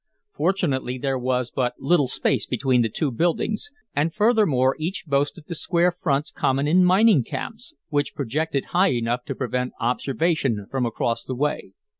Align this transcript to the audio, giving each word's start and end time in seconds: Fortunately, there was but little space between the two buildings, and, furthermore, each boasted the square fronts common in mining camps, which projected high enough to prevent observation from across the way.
Fortunately, 0.33 0.97
there 0.97 1.19
was 1.19 1.51
but 1.51 1.75
little 1.79 2.07
space 2.07 2.47
between 2.47 2.81
the 2.81 2.89
two 2.89 3.11
buildings, 3.11 3.69
and, 3.95 4.11
furthermore, 4.11 4.75
each 4.79 5.03
boasted 5.05 5.43
the 5.45 5.53
square 5.53 5.91
fronts 5.91 6.31
common 6.31 6.67
in 6.67 6.83
mining 6.83 7.23
camps, 7.23 7.75
which 7.89 8.15
projected 8.15 8.65
high 8.73 8.89
enough 8.93 9.23
to 9.25 9.35
prevent 9.35 9.73
observation 9.79 10.65
from 10.71 10.87
across 10.87 11.23
the 11.23 11.35
way. 11.35 11.73